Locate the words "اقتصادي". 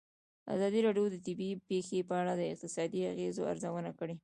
2.53-3.01